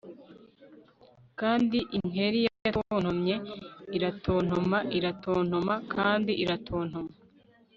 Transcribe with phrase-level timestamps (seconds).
[1.39, 3.35] Kandi inkeri yatontomye
[3.95, 7.11] iratontoma iratontoma kandi iratontoma